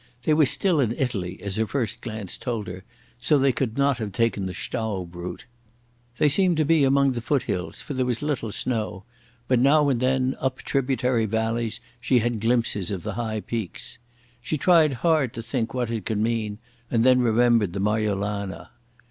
They 0.23 0.33
were 0.33 0.47
still 0.47 0.79
in 0.79 0.93
Italy, 0.97 1.39
as 1.43 1.57
her 1.57 1.67
first 1.67 2.01
glance 2.01 2.35
told 2.35 2.65
her, 2.65 2.83
so 3.19 3.37
they 3.37 3.51
could 3.51 3.77
not 3.77 3.99
have 3.99 4.11
taken 4.13 4.47
the 4.47 4.51
Staub 4.55 5.13
route. 5.15 5.45
They 6.17 6.27
seemed 6.27 6.57
to 6.57 6.65
be 6.65 6.83
among 6.83 7.11
the 7.11 7.21
foothills, 7.21 7.83
for 7.83 7.93
there 7.93 8.07
was 8.07 8.23
little 8.23 8.51
snow, 8.51 9.03
but 9.47 9.59
now 9.59 9.89
and 9.89 9.99
then 9.99 10.33
up 10.39 10.57
tributary 10.63 11.27
valleys 11.27 11.79
she 11.99 12.17
had 12.17 12.39
glimpses 12.41 12.89
of 12.89 13.03
the 13.03 13.13
high 13.13 13.41
peaks. 13.41 13.99
She 14.41 14.57
tried 14.57 14.93
hard 15.05 15.35
to 15.35 15.43
think 15.43 15.71
what 15.75 15.91
it 15.91 16.07
could 16.07 16.17
mean, 16.17 16.57
and 16.89 17.03
then 17.03 17.19
remembered 17.19 17.73
the 17.73 17.79
Marjolana. 17.79 18.71